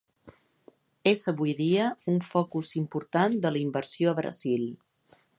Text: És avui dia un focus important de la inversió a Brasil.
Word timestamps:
És 1.11 1.25
avui 1.31 1.51
dia 1.59 1.89
un 2.13 2.17
focus 2.29 2.71
important 2.81 3.35
de 3.43 3.51
la 3.57 3.61
inversió 3.65 4.11
a 4.13 4.19
Brasil. 4.21 4.65